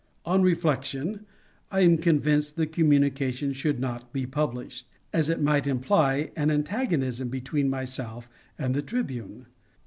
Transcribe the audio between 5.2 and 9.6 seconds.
it might imply an antagonism between myself and the Tribune.